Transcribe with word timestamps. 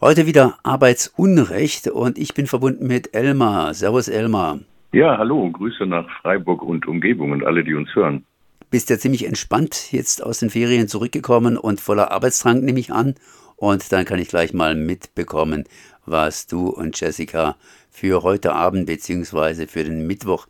Heute 0.00 0.26
wieder 0.26 0.56
Arbeitsunrecht 0.62 1.88
und 1.88 2.18
ich 2.18 2.32
bin 2.32 2.46
verbunden 2.46 2.86
mit 2.86 3.16
Elmar. 3.16 3.74
Servus 3.74 4.06
Elmar. 4.06 4.60
Ja, 4.92 5.18
hallo, 5.18 5.50
Grüße 5.50 5.86
nach 5.86 6.08
Freiburg 6.22 6.62
und 6.62 6.86
Umgebung 6.86 7.32
und 7.32 7.44
alle, 7.44 7.64
die 7.64 7.74
uns 7.74 7.92
hören. 7.96 8.24
Bist 8.70 8.90
ja 8.90 8.98
ziemlich 8.98 9.26
entspannt 9.26 9.90
jetzt 9.90 10.22
aus 10.22 10.38
den 10.38 10.50
Ferien 10.50 10.86
zurückgekommen 10.86 11.56
und 11.56 11.80
voller 11.80 12.12
Arbeitsdrang 12.12 12.60
nehme 12.60 12.78
ich 12.78 12.92
an. 12.92 13.16
Und 13.56 13.90
dann 13.90 14.04
kann 14.04 14.20
ich 14.20 14.28
gleich 14.28 14.54
mal 14.54 14.76
mitbekommen, 14.76 15.64
was 16.06 16.46
du 16.46 16.68
und 16.68 17.00
Jessica 17.00 17.56
für 17.90 18.22
heute 18.22 18.52
Abend 18.52 18.86
bzw. 18.86 19.66
für 19.66 19.82
den 19.82 20.06
Mittwoch, 20.06 20.46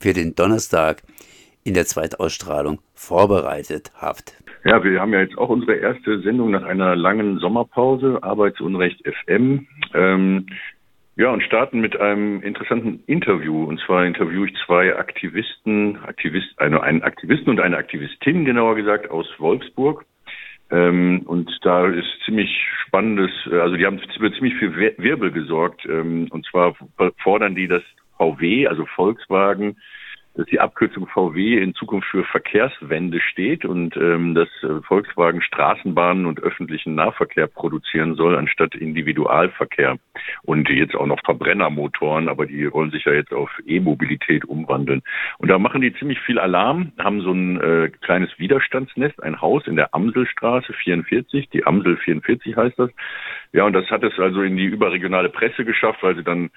für 0.00 0.12
den 0.12 0.34
Donnerstag 0.34 1.02
in 1.64 1.72
der 1.72 1.86
Zweitausstrahlung 1.86 2.80
vorbereitet 2.92 3.92
habt. 3.94 4.34
Ja, 4.66 4.82
wir 4.82 5.00
haben 5.00 5.12
ja 5.12 5.20
jetzt 5.20 5.38
auch 5.38 5.48
unsere 5.48 5.74
erste 5.76 6.18
Sendung 6.22 6.50
nach 6.50 6.64
einer 6.64 6.96
langen 6.96 7.38
Sommerpause, 7.38 8.18
Arbeitsunrecht 8.22 9.00
FM. 9.06 9.68
Ähm, 9.94 10.46
ja, 11.14 11.30
und 11.30 11.44
starten 11.44 11.80
mit 11.80 12.00
einem 12.00 12.42
interessanten 12.42 13.04
Interview. 13.06 13.62
Und 13.62 13.78
zwar 13.86 14.04
interviewe 14.04 14.48
ich 14.48 14.54
zwei 14.66 14.96
Aktivisten, 14.96 15.98
Aktivist, 16.02 16.48
eine, 16.58 16.82
einen 16.82 17.02
Aktivisten 17.02 17.50
und 17.50 17.60
eine 17.60 17.76
Aktivistin, 17.76 18.44
genauer 18.44 18.74
gesagt, 18.74 19.08
aus 19.08 19.28
Wolfsburg. 19.38 20.04
Ähm, 20.72 21.22
und 21.26 21.48
da 21.62 21.86
ist 21.86 22.08
ziemlich 22.24 22.50
spannendes, 22.88 23.30
äh, 23.48 23.60
also 23.60 23.76
die 23.76 23.86
haben 23.86 24.00
für 24.18 24.32
ziemlich 24.32 24.56
viel 24.56 24.74
Wirbel 24.74 25.30
gesorgt. 25.30 25.86
Ähm, 25.86 26.26
und 26.30 26.44
zwar 26.46 26.74
fordern 27.22 27.54
die, 27.54 27.68
dass 27.68 27.84
VW, 28.16 28.66
also 28.66 28.84
Volkswagen, 28.96 29.76
dass 30.36 30.46
die 30.46 30.60
Abkürzung 30.60 31.06
VW 31.06 31.58
in 31.58 31.74
Zukunft 31.74 32.08
für 32.08 32.24
Verkehrswende 32.24 33.20
steht 33.20 33.64
und 33.64 33.96
ähm, 33.96 34.34
dass 34.34 34.48
äh, 34.62 34.82
Volkswagen 34.82 35.40
Straßenbahnen 35.40 36.26
und 36.26 36.40
öffentlichen 36.40 36.94
Nahverkehr 36.94 37.46
produzieren 37.46 38.16
soll, 38.16 38.36
anstatt 38.36 38.74
Individualverkehr. 38.74 39.96
Und 40.42 40.68
jetzt 40.68 40.94
auch 40.94 41.06
noch 41.06 41.20
Verbrennermotoren, 41.24 42.28
aber 42.28 42.46
die 42.46 42.70
wollen 42.72 42.90
sich 42.90 43.04
ja 43.04 43.12
jetzt 43.12 43.32
auf 43.32 43.50
E-Mobilität 43.64 44.44
umwandeln. 44.44 45.02
Und 45.38 45.48
da 45.48 45.58
machen 45.58 45.80
die 45.80 45.94
ziemlich 45.94 46.20
viel 46.20 46.38
Alarm, 46.38 46.92
haben 46.98 47.22
so 47.22 47.32
ein 47.32 47.60
äh, 47.60 47.90
kleines 48.02 48.38
Widerstandsnest, 48.38 49.22
ein 49.22 49.40
Haus 49.40 49.66
in 49.66 49.76
der 49.76 49.94
Amselstraße 49.94 50.72
44, 50.72 51.48
die 51.48 51.64
Amsel 51.66 51.96
44 51.96 52.56
heißt 52.56 52.78
das. 52.78 52.90
Ja, 53.52 53.64
und 53.64 53.72
das 53.72 53.90
hat 53.90 54.02
es 54.02 54.18
also 54.18 54.42
in 54.42 54.56
die 54.56 54.66
überregionale 54.66 55.30
Presse 55.30 55.64
geschafft, 55.64 56.02
weil 56.02 56.16
sie 56.16 56.24
dann 56.24 56.50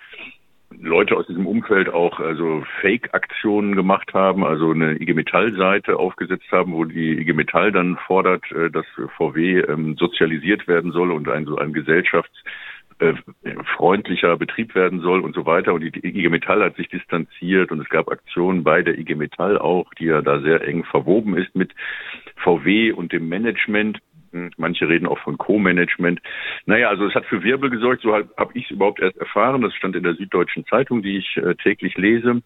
Leute 0.78 1.18
aus 1.18 1.26
diesem 1.28 1.48
Umfeld 1.48 1.88
auch 1.90 2.20
also 2.20 2.64
Fake-Aktionen 2.82 3.76
gemacht 3.76 4.14
haben, 4.14 4.44
also 4.44 4.72
eine 4.72 5.02
IG 5.02 5.14
Metall-Seite 5.14 5.98
aufgesetzt 5.98 6.52
haben, 6.52 6.74
wo 6.74 6.84
die 6.86 7.20
IG 7.20 7.34
Metall 7.34 7.72
dann 7.72 7.98
fordert, 8.06 8.52
äh, 8.52 8.70
dass 8.70 8.86
VW 9.18 9.62
ähm, 9.62 9.96
sozialisiert 9.98 10.68
werden 10.68 10.92
soll 10.92 11.12
und 11.12 11.28
ein 11.28 11.46
so 11.46 11.58
ein 11.58 11.74
gesellschaftsfreundlicher 11.74 14.38
Betrieb 14.38 14.76
werden 14.76 15.00
soll 15.02 15.22
und 15.22 15.34
so 15.34 15.48
weiter. 15.48 15.74
Und 15.74 15.82
die 15.82 16.06
IG 16.06 16.30
Metall 16.30 16.64
hat 16.64 16.76
sich 16.76 16.90
distanziert 16.90 17.72
und 17.72 17.82
es 17.82 17.90
gab 17.90 18.12
Aktionen 18.12 18.64
bei 18.64 18.84
der 18.84 19.00
IG 19.00 19.16
Metall 19.16 19.58
auch, 19.58 19.92
die 19.96 20.06
ja 20.06 20.22
da 20.22 20.40
sehr 20.40 20.68
eng 20.68 20.84
verwoben 20.84 21.36
ist 21.36 21.56
mit 21.56 21.74
VW 22.36 22.92
und 22.92 23.12
dem 23.12 23.28
Management. 23.28 23.98
Manche 24.58 24.88
reden 24.88 25.08
auch 25.08 25.20
von 25.20 25.38
Co-Management. 25.38 26.22
Naja, 26.66 26.90
also 26.90 27.06
es 27.06 27.16
hat 27.16 27.26
für 27.26 27.44
Wirbel 27.44 27.70
gesorgt, 27.70 28.02
so 28.02 28.14
habe 28.14 28.30
hab 28.38 28.56
ich 28.56 28.66
es 28.66 28.72
überhaupt 28.72 29.00
erst 29.00 29.18
erfahren. 29.18 29.62
Das 29.62 29.74
stand 29.74 29.96
in 29.96 30.04
der 30.04 30.16
Süddeutschen 30.16 30.66
Zeitung, 30.68 31.02
die 31.02 31.18
ich 31.18 31.38
äh, 31.38 31.56
täglich 31.56 31.98
lese. 31.98 32.42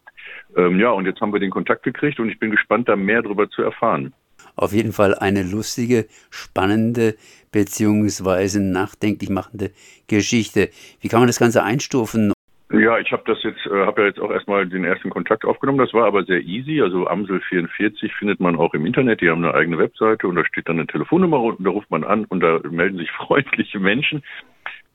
Ähm, 0.56 0.80
ja, 0.80 0.92
und 0.92 1.06
jetzt 1.06 1.22
haben 1.22 1.34
wir 1.34 1.40
den 1.40 1.52
Kontakt 1.52 1.84
gekriegt 1.84 2.20
und 2.20 2.30
ich 2.30 2.40
bin 2.40 2.52
gespannt, 2.52 2.88
da 2.88 2.96
mehr 2.96 3.22
darüber 3.22 3.50
zu 3.50 3.62
erfahren. 3.62 4.14
Auf 4.56 4.72
jeden 4.72 4.92
Fall 4.92 5.16
eine 5.16 5.44
lustige, 5.44 6.06
spannende 6.30 7.16
beziehungsweise 7.52 8.62
nachdenklich 8.62 9.30
machende 9.30 9.72
Geschichte. 10.08 10.70
Wie 11.02 11.08
kann 11.08 11.22
man 11.22 11.28
das 11.28 11.40
Ganze 11.40 11.64
einstufen? 11.64 12.34
Ja, 12.74 12.98
ich 12.98 13.12
habe 13.12 13.22
das 13.28 13.38
jetzt, 13.44 13.64
äh, 13.68 13.86
habe 13.86 14.02
ja 14.02 14.08
jetzt 14.08 14.20
auch 14.20 14.32
erstmal 14.32 14.66
den 14.66 14.84
ersten 14.84 15.12
Kontakt 15.12 15.46
aufgenommen. 15.46 15.78
Das 15.78 15.94
war 15.94 16.08
aber 16.08 16.24
sehr 16.24 16.42
easy. 16.42 16.82
Also 16.82 17.08
Amsel 17.08 17.40
44 17.42 18.12
findet 18.16 18.40
man 18.40 18.56
auch 18.56 18.74
im 18.74 18.88
Internet. 18.88 19.22
Die 19.22 19.30
haben 19.30 19.46
eine 19.46 19.54
eigene 19.54 19.78
Webseite 19.78 20.28
und 20.28 20.36
da 20.36 20.44
steht 20.44 20.68
dann 20.68 20.78
eine 20.80 20.88
Telefonnummer 20.88 21.40
und 21.40 21.64
da 21.64 21.70
ruft 21.70 21.92
man 21.92 22.04
an 22.04 22.26
und 22.26 22.40
da 22.40 22.62
melden 22.68 22.98
sich 22.98 23.12
freundliche 23.28 23.80
Menschen. 23.80 24.24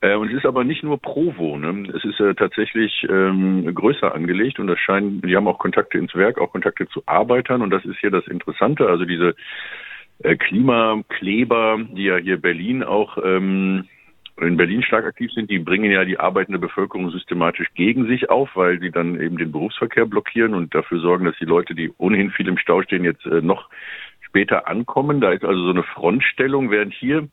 Äh, 0.01 0.17
und 0.17 0.29
es 0.29 0.39
ist 0.39 0.47
aber 0.47 0.65
nicht 0.65 0.83
nur 0.83 1.01
Provo. 1.01 1.57
Ne? 1.57 1.89
Es 1.95 2.05
ist 2.05 2.19
äh, 2.19 2.35
tatsächlich 2.35 3.07
ähm, 3.09 3.73
größer 3.73 4.13
angelegt 4.13 4.59
und 4.59 4.67
das 4.67 4.81
scheint, 4.81 5.25
die 5.25 5.37
haben 5.37 5.47
auch 5.47 5.61
Kontakte 5.61 5.99
ins 5.99 6.17
Werk, 6.17 6.39
auch 6.41 6.51
Kontakte 6.51 6.89
zu 6.89 7.05
Arbeitern 7.07 7.63
und 7.63 7.71
das 7.71 7.85
ist 7.85 8.01
hier 8.01 8.11
das 8.11 8.27
Interessante. 8.27 8.89
Also 8.89 9.05
diese 9.05 9.37
äh, 10.25 10.35
Klimakleber, 10.35 11.79
die 11.93 12.05
ja 12.07 12.17
hier 12.17 12.41
Berlin 12.41 12.83
auch 12.83 13.19
ähm, 13.25 13.85
in 14.41 14.57
Berlin 14.57 14.83
stark 14.83 15.05
aktiv 15.05 15.33
sind, 15.33 15.51
die 15.51 15.59
bringen 15.59 15.91
ja 15.91 16.05
die 16.05 16.19
arbeitende 16.19 16.59
Bevölkerung 16.59 17.11
systematisch 17.11 17.69
gegen 17.75 18.07
sich 18.07 18.31
auf, 18.31 18.51
weil 18.55 18.79
sie 18.81 18.91
dann 18.91 19.21
eben 19.21 19.37
den 19.37 19.53
Berufsverkehr 19.53 20.07
blockieren 20.07 20.55
und 20.55 20.75
dafür 20.75 21.01
sorgen, 21.01 21.25
dass 21.25 21.37
die 21.39 21.45
Leute, 21.45 21.75
die 21.75 21.93
ohnehin 21.99 22.31
viel 22.31 22.49
im 22.49 22.59
Stau 22.59 22.83
stehen, 22.83 23.05
jetzt 23.05 23.27
äh, 23.27 23.41
noch 23.41 23.69
später 24.21 24.69
ankommen. 24.69 25.21
Da 25.21 25.33
ist 25.33 25.45
also 25.45 25.65
so 25.65 25.71
eine 25.71 25.83
Frontstellung, 25.83 26.71
während 26.71 26.95
hier 26.95 27.29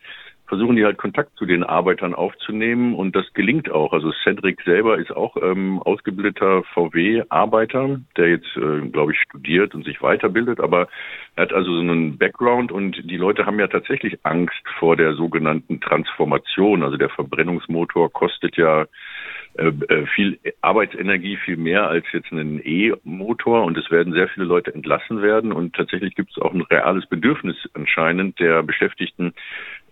versuchen 0.48 0.76
die 0.76 0.86
halt 0.86 0.98
Kontakt 0.98 1.38
zu 1.38 1.46
den 1.46 1.64
Arbeitern 1.64 2.14
aufzunehmen 2.14 2.94
und 2.96 3.16
das 3.16 3.26
gelingt 3.34 3.72
auch. 3.72 3.94
Also 3.94 4.12
Cedric 4.24 4.62
selber 4.62 4.98
ist 4.98 5.12
auch 5.12 5.36
ähm, 5.42 5.82
ausgebildeter 5.82 6.64
VW-Arbeiter, 6.74 8.00
der 8.18 8.30
jetzt, 8.30 8.56
äh, 8.58 8.88
glaube 8.90 9.14
ich, 9.14 9.20
studiert 9.22 9.74
und 9.74 9.86
sich 9.86 10.02
weiterbildet, 10.02 10.60
aber 10.60 10.88
er 11.36 11.44
hat 11.44 11.54
also 11.54 11.74
so 11.74 11.82
einen 11.82 12.18
Background 12.18 12.72
und 12.72 13.10
die 13.10 13.18
Leute 13.18 13.46
haben 13.46 13.60
ja 13.60 13.68
tatsächlich 13.68 14.20
Angst 14.24 14.64
vor 14.80 14.96
der 14.96 15.14
sogenannten 15.14 15.82
Transformation. 15.82 16.84
Also 16.84 16.98
der 16.98 17.10
Verbrennungsmotor 17.10 18.12
kostet 18.12 18.56
ja 18.58 18.86
äh, 19.58 19.68
äh, 19.68 20.06
viel 20.08 20.38
Arbeitsenergie, 20.60 21.38
viel 21.38 21.56
mehr 21.56 21.88
als 21.88 22.06
jetzt 22.12 22.30
einen 22.32 22.60
E-Motor 22.62 23.64
und 23.64 23.78
es 23.78 23.90
werden 23.90 24.12
sehr 24.12 24.28
viele 24.28 24.46
Leute 24.46 24.74
entlassen 24.74 25.22
werden 25.22 25.54
und 25.54 25.74
tatsächlich 25.74 26.14
gibt 26.14 26.32
es 26.32 26.42
auch 26.42 26.54
ein 26.54 26.64
reales 26.64 27.06
Bedürfnis 27.06 27.56
anscheinend 27.74 28.38
der 28.40 28.64
Beschäftigten, 28.64 29.34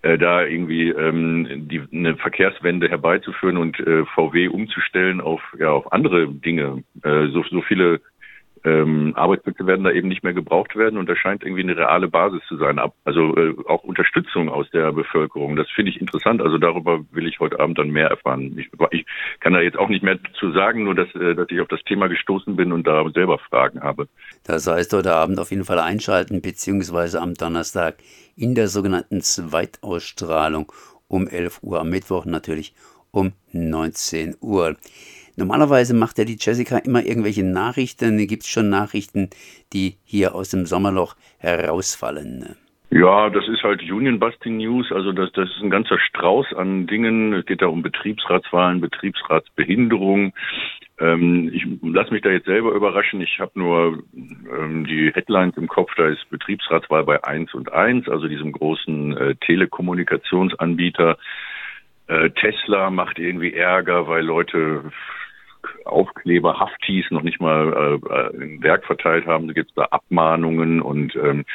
äh, 0.03 0.17
da 0.17 0.43
irgendwie 0.43 0.89
ähm, 0.89 1.67
die, 1.69 1.81
eine 1.91 2.15
Verkehrswende 2.17 2.89
herbeizuführen 2.89 3.57
und 3.57 3.79
äh, 3.79 4.05
VW 4.05 4.49
umzustellen 4.49 5.21
auf 5.21 5.41
ja 5.57 5.71
auf 5.71 5.91
andere 5.91 6.27
Dinge. 6.27 6.83
Äh, 7.03 7.27
so, 7.27 7.43
so 7.43 7.61
viele 7.61 8.01
ähm, 8.63 9.13
Arbeitsplätze 9.15 9.67
werden 9.67 9.83
da 9.83 9.91
eben 9.91 10.07
nicht 10.07 10.23
mehr 10.23 10.33
gebraucht 10.33 10.75
werden 10.75 10.97
und 10.97 11.09
da 11.09 11.15
scheint 11.15 11.43
irgendwie 11.43 11.63
eine 11.63 11.75
reale 11.75 12.07
Basis 12.07 12.41
zu 12.47 12.57
sein. 12.57 12.79
Also 13.03 13.35
äh, 13.35 13.55
auch 13.67 13.83
Unterstützung 13.83 14.49
aus 14.49 14.69
der 14.71 14.91
Bevölkerung. 14.93 15.55
Das 15.55 15.69
finde 15.71 15.91
ich 15.91 15.99
interessant. 15.99 16.41
Also 16.41 16.57
darüber 16.57 17.03
will 17.11 17.27
ich 17.27 17.39
heute 17.39 17.59
Abend 17.59 17.77
dann 17.77 17.89
mehr 17.89 18.07
erfahren. 18.07 18.57
Ich, 18.57 18.69
ich 18.91 19.05
kann 19.41 19.53
da 19.53 19.59
jetzt 19.59 19.77
auch 19.77 19.89
nicht 19.89 20.03
mehr 20.03 20.17
zu 20.39 20.51
sagen, 20.51 20.83
nur 20.83 20.95
dass, 20.95 21.13
äh, 21.15 21.35
dass 21.35 21.47
ich 21.49 21.59
auf 21.59 21.67
das 21.67 21.83
Thema 21.83 22.07
gestoßen 22.07 22.55
bin 22.55 22.71
und 22.71 22.87
da 22.87 23.03
selber 23.13 23.37
Fragen 23.37 23.81
habe. 23.81 24.07
Das 24.45 24.67
heißt, 24.67 24.93
heute 24.93 25.13
Abend 25.13 25.39
auf 25.39 25.51
jeden 25.51 25.65
Fall 25.65 25.79
einschalten, 25.79 26.41
beziehungsweise 26.41 27.21
am 27.21 27.33
Donnerstag 27.33 27.95
in 28.35 28.55
der 28.55 28.67
sogenannten 28.67 29.21
Zweitausstrahlung 29.21 30.71
um 31.07 31.27
11 31.27 31.59
Uhr, 31.63 31.81
am 31.81 31.89
Mittwoch 31.89 32.25
natürlich 32.25 32.73
um 33.11 33.33
19 33.51 34.35
Uhr. 34.41 34.75
Normalerweise 35.35 35.95
macht 35.95 36.17
ja 36.17 36.25
die 36.25 36.37
Jessica 36.39 36.77
immer 36.77 37.05
irgendwelche 37.05 37.43
Nachrichten. 37.43 38.17
Gibt 38.27 38.43
es 38.43 38.49
schon 38.49 38.69
Nachrichten, 38.69 39.29
die 39.73 39.97
hier 40.03 40.35
aus 40.35 40.49
dem 40.49 40.65
Sommerloch 40.65 41.15
herausfallen? 41.39 42.55
Ja, 42.91 43.31
das 43.31 43.47
ist 43.47 43.63
halt 43.63 43.81
Union 43.81 44.19
Busting 44.19 44.57
News. 44.57 44.91
Also 44.91 45.11
das, 45.11 45.31
das 45.31 45.49
ist 45.49 45.63
ein 45.63 45.71
ganzer 45.71 45.97
Strauß 45.97 46.53
an 46.53 46.85
Dingen. 46.85 47.33
Es 47.33 47.43
geht 47.47 47.63
da 47.63 47.65
um 47.65 47.81
Betriebsratswahlen, 47.81 48.81
Betriebsratsbehinderung. 48.81 50.33
Ähm, 50.99 51.49
ich 51.51 51.65
lasse 51.81 52.13
mich 52.13 52.21
da 52.21 52.29
jetzt 52.29 52.45
selber 52.45 52.71
überraschen. 52.73 53.19
Ich 53.21 53.39
habe 53.39 53.51
nur 53.55 54.03
ähm, 54.13 54.85
die 54.85 55.11
Headlines 55.11 55.57
im 55.57 55.67
Kopf. 55.67 55.91
Da 55.97 56.07
ist 56.07 56.29
Betriebsratswahl 56.29 57.03
bei 57.03 57.23
1 57.23 57.55
und 57.55 57.73
1, 57.73 58.07
also 58.07 58.27
diesem 58.27 58.51
großen 58.51 59.17
äh, 59.17 59.35
Telekommunikationsanbieter. 59.37 61.17
Äh, 62.05 62.29
Tesla 62.29 62.91
macht 62.91 63.17
irgendwie 63.17 63.53
Ärger, 63.53 64.07
weil 64.07 64.23
Leute 64.23 64.91
Aufkleber, 65.85 66.59
Haftis 66.59 67.05
noch 67.11 67.23
nicht 67.23 67.41
mal 67.41 67.99
äh, 68.09 68.35
im 68.35 68.63
Werk 68.63 68.85
verteilt 68.85 69.25
haben. 69.25 69.47
Da 69.47 69.53
gibt 69.53 69.69
es 69.69 69.75
da 69.75 69.85
Abmahnungen 69.85 70.81
und 70.81 71.15
ähm, 71.15 71.45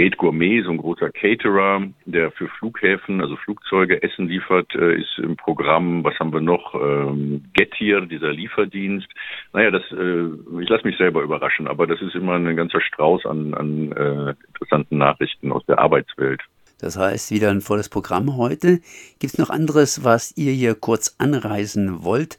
Gate 0.00 0.16
Gourmet, 0.16 0.62
so 0.62 0.70
ein 0.70 0.78
großer 0.78 1.10
Caterer, 1.10 1.82
der 2.06 2.30
für 2.30 2.48
Flughäfen, 2.48 3.20
also 3.20 3.36
Flugzeuge 3.36 4.02
Essen 4.02 4.28
liefert, 4.28 4.74
äh, 4.74 4.94
ist 4.94 5.18
im 5.18 5.36
Programm. 5.36 6.04
Was 6.04 6.18
haben 6.18 6.32
wir 6.32 6.40
noch? 6.40 6.74
Ähm, 6.74 7.44
Gettier, 7.52 8.00
dieser 8.02 8.32
Lieferdienst. 8.32 9.08
Naja, 9.52 9.70
das, 9.70 9.82
äh, 9.92 10.62
ich 10.62 10.68
lasse 10.70 10.86
mich 10.86 10.96
selber 10.96 11.22
überraschen, 11.22 11.68
aber 11.68 11.86
das 11.86 12.00
ist 12.00 12.14
immer 12.14 12.36
ein 12.36 12.56
ganzer 12.56 12.80
Strauß 12.80 13.26
an, 13.26 13.52
an 13.52 13.92
äh, 13.92 14.34
interessanten 14.48 14.96
Nachrichten 14.96 15.52
aus 15.52 15.66
der 15.66 15.78
Arbeitswelt. 15.78 16.40
Das 16.80 16.96
heißt, 16.96 17.30
wieder 17.30 17.50
ein 17.50 17.60
volles 17.60 17.90
Programm 17.90 18.38
heute. 18.38 18.80
Gibt 19.18 19.34
es 19.34 19.38
noch 19.38 19.50
anderes, 19.50 20.02
was 20.02 20.34
ihr 20.36 20.52
hier 20.52 20.74
kurz 20.74 21.16
anreisen 21.18 22.04
wollt 22.04 22.38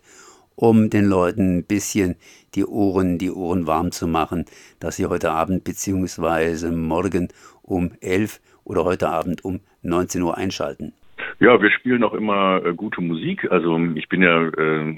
um 0.56 0.90
den 0.90 1.06
Leuten 1.06 1.60
ein 1.60 1.64
bisschen 1.66 2.16
die 2.56 2.66
Ohren, 2.66 3.18
die 3.18 3.32
Ohren 3.32 3.68
warm 3.68 3.92
zu 3.92 4.08
machen, 4.08 4.46
dass 4.80 4.98
sie 4.98 5.06
heute 5.06 5.32
Abend 5.32 5.64
bzw. 5.64 6.72
morgen 6.72 7.30
um 7.62 7.92
11 8.02 8.40
oder 8.64 8.84
heute 8.84 9.10
Abend 9.10 9.44
um 9.44 9.62
19 9.84 10.22
Uhr 10.22 10.38
einschalten. 10.38 10.94
Ja, 11.40 11.62
wir 11.62 11.72
spielen 11.72 12.04
auch 12.04 12.14
immer 12.14 12.64
äh, 12.64 12.74
gute 12.74 13.02
Musik. 13.02 13.52
Also 13.52 13.80
ich 13.96 14.08
bin 14.10 14.22
ja 14.22 14.48
äh, 14.48 14.96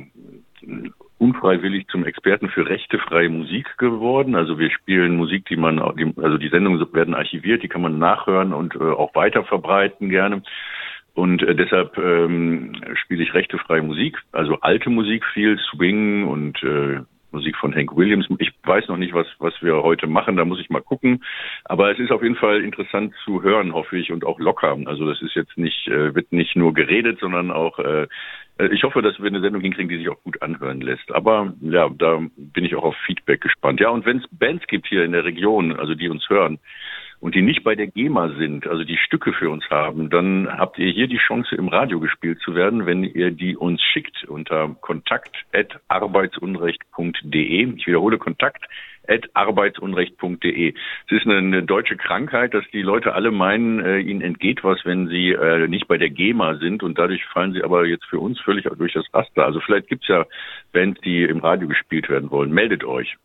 unfreiwillig 1.17 1.87
zum 1.87 2.05
Experten 2.05 2.49
für 2.49 2.67
rechtefreie 2.67 3.29
Musik 3.29 3.77
geworden. 3.77 4.35
Also 4.35 4.59
wir 4.59 4.69
spielen 4.71 5.15
Musik, 5.15 5.45
die 5.45 5.55
man, 5.55 5.79
also 5.79 6.37
die 6.37 6.49
Sendungen 6.49 6.85
werden 6.93 7.13
archiviert, 7.13 7.63
die 7.63 7.69
kann 7.69 7.81
man 7.81 7.97
nachhören 7.97 8.53
und 8.53 8.75
äh, 8.75 8.79
auch 8.79 9.15
weiter 9.15 9.43
verbreiten 9.45 10.09
gerne. 10.09 10.43
Und 11.15 11.43
äh, 11.43 11.55
deshalb 11.55 11.97
ähm, 11.97 12.73
spiele 12.95 13.23
ich 13.23 13.33
rechtefreie 13.33 13.83
Musik, 13.83 14.17
also 14.31 14.59
alte 14.61 14.89
Musik 14.89 15.23
viel, 15.33 15.59
Swing 15.59 16.27
und 16.27 16.61
äh, 16.63 17.01
Musik 17.33 17.57
von 17.57 17.73
Hank 17.75 17.95
Williams. 17.95 18.27
Ich 18.39 18.51
weiß 18.63 18.87
noch 18.87 18.97
nicht, 18.97 19.13
was, 19.13 19.27
was 19.39 19.53
wir 19.61 19.81
heute 19.81 20.07
machen, 20.07 20.37
da 20.37 20.45
muss 20.45 20.59
ich 20.59 20.69
mal 20.69 20.81
gucken. 20.81 21.23
Aber 21.65 21.91
es 21.91 21.99
ist 21.99 22.11
auf 22.11 22.23
jeden 22.23 22.35
Fall 22.35 22.61
interessant 22.61 23.13
zu 23.25 23.41
hören, 23.41 23.73
hoffe 23.73 23.97
ich, 23.97 24.11
und 24.11 24.23
auch 24.23 24.39
locker. 24.39 24.77
Also 24.85 25.07
das 25.07 25.21
ist 25.21 25.35
jetzt 25.35 25.57
nicht, 25.57 25.87
äh, 25.87 26.15
wird 26.15 26.31
nicht 26.31 26.55
nur 26.55 26.73
geredet, 26.73 27.19
sondern 27.19 27.51
auch, 27.51 27.79
äh, 27.79 28.07
ich 28.71 28.83
hoffe, 28.83 29.01
dass 29.01 29.19
wir 29.19 29.27
eine 29.27 29.41
Sendung 29.41 29.61
hinkriegen, 29.61 29.89
die 29.89 29.97
sich 29.97 30.09
auch 30.09 30.21
gut 30.23 30.41
anhören 30.41 30.81
lässt. 30.81 31.11
Aber 31.11 31.53
ja, 31.61 31.89
da 31.89 32.21
bin 32.37 32.65
ich 32.65 32.75
auch 32.75 32.83
auf 32.83 32.95
Feedback 33.05 33.41
gespannt. 33.41 33.79
Ja, 33.79 33.89
und 33.89 34.05
wenn 34.05 34.17
es 34.17 34.27
Bands 34.31 34.65
gibt 34.67 34.87
hier 34.87 35.03
in 35.03 35.11
der 35.11 35.25
Region, 35.25 35.73
also 35.73 35.95
die 35.95 36.09
uns 36.09 36.29
hören, 36.29 36.59
und 37.23 37.33
die 37.35 37.41
nicht 37.41 37.63
bei 37.63 37.73
der 37.73 37.87
GEMA 37.87 38.35
sind, 38.37 38.67
also 38.67 38.83
die 38.83 38.97
Stücke 38.97 39.31
für 39.31 39.49
uns 39.49 39.63
haben, 39.69 40.09
dann 40.09 40.49
habt 40.49 40.77
ihr 40.77 40.91
hier 40.91 41.07
die 41.07 41.21
Chance, 41.25 41.55
im 41.55 41.69
Radio 41.69 42.01
gespielt 42.01 42.41
zu 42.41 42.53
werden, 42.53 42.85
wenn 42.85 43.05
ihr 43.05 43.31
die 43.31 43.55
uns 43.55 43.81
schickt 43.81 44.25
unter 44.25 44.75
kontakt.arbeitsunrecht.de. 44.81 47.75
Ich 47.77 47.87
wiederhole 47.87 48.17
Kontakt 48.17 48.65
arbeitsunrecht.de. 49.33 50.73
Es 50.73 51.11
ist 51.11 51.25
eine, 51.25 51.37
eine, 51.37 51.63
deutsche 51.63 51.95
Krankheit, 51.95 52.53
dass 52.53 52.65
die 52.73 52.81
Leute 52.81 53.13
alle 53.13 53.31
meinen, 53.31 53.79
äh, 53.79 53.99
ihnen 53.99 54.19
entgeht 54.19 54.61
was, 54.65 54.83
wenn 54.83 55.07
sie 55.07 55.31
äh, 55.31 55.69
nicht 55.69 55.87
bei 55.87 55.97
der 55.97 56.09
GEMA 56.09 56.57
sind 56.57 56.83
und 56.83 56.97
dadurch 56.97 57.23
fallen 57.27 57.53
sie 57.53 57.63
aber 57.63 57.85
jetzt 57.85 58.03
für 58.05 58.19
uns 58.19 58.37
völlig 58.41 58.65
durch 58.77 58.91
das 58.91 59.05
Raster. 59.13 59.45
Also 59.45 59.61
vielleicht 59.61 59.87
gibt's 59.87 60.09
ja 60.09 60.25
Bands, 60.73 60.99
die 60.99 61.23
im 61.23 61.39
Radio 61.39 61.69
gespielt 61.69 62.09
werden 62.09 62.31
wollen. 62.31 62.51
Meldet 62.51 62.83
euch. 62.83 63.15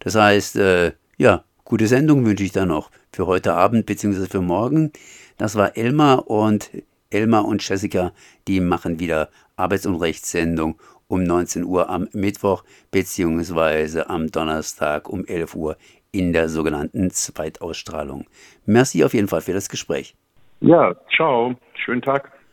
Das 0.00 0.16
heißt, 0.16 0.56
äh, 0.56 0.94
ja, 1.16 1.44
Gute 1.66 1.86
Sendung 1.86 2.26
wünsche 2.26 2.44
ich 2.44 2.52
dann 2.52 2.68
noch 2.68 2.90
für 3.10 3.26
heute 3.26 3.54
Abend 3.54 3.86
bzw. 3.86 4.26
für 4.26 4.42
morgen. 4.42 4.92
Das 5.38 5.56
war 5.56 5.78
Elmar 5.78 6.28
und 6.28 6.70
Elmar 7.08 7.46
und 7.46 7.66
Jessica, 7.66 8.12
die 8.46 8.60
machen 8.60 9.00
wieder 9.00 9.30
Arbeitsunrechtssendung 9.56 10.78
um 11.08 11.22
19 11.22 11.64
Uhr 11.64 11.88
am 11.88 12.08
Mittwoch 12.12 12.64
bzw. 12.90 14.02
am 14.08 14.30
Donnerstag 14.30 15.08
um 15.08 15.24
11 15.24 15.54
Uhr 15.54 15.78
in 16.12 16.34
der 16.34 16.50
sogenannten 16.50 17.10
Zweitausstrahlung. 17.10 18.26
Merci 18.66 19.02
auf 19.02 19.14
jeden 19.14 19.28
Fall 19.28 19.40
für 19.40 19.54
das 19.54 19.70
Gespräch. 19.70 20.14
Ja, 20.60 20.94
ciao. 21.16 21.54
Schönen 21.82 22.02
Tag. 22.02 22.30